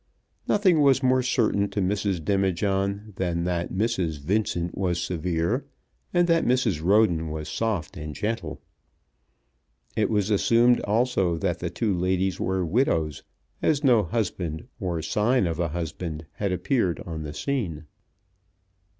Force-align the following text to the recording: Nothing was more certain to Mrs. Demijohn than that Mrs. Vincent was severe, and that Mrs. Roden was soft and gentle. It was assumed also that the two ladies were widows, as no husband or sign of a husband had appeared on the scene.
Nothing 0.47 0.81
was 0.81 1.03
more 1.03 1.21
certain 1.21 1.69
to 1.69 1.79
Mrs. 1.79 2.25
Demijohn 2.25 3.13
than 3.17 3.43
that 3.43 3.71
Mrs. 3.71 4.17
Vincent 4.19 4.75
was 4.75 4.99
severe, 4.99 5.67
and 6.11 6.27
that 6.27 6.43
Mrs. 6.43 6.83
Roden 6.83 7.29
was 7.29 7.47
soft 7.47 7.95
and 7.97 8.15
gentle. 8.15 8.59
It 9.95 10.09
was 10.09 10.31
assumed 10.31 10.79
also 10.85 11.37
that 11.37 11.59
the 11.59 11.69
two 11.69 11.93
ladies 11.95 12.39
were 12.39 12.65
widows, 12.65 13.21
as 13.61 13.83
no 13.83 14.01
husband 14.01 14.67
or 14.79 15.03
sign 15.03 15.45
of 15.45 15.59
a 15.59 15.67
husband 15.67 16.25
had 16.31 16.51
appeared 16.51 16.99
on 17.01 17.21
the 17.21 17.31
scene. 17.35 17.85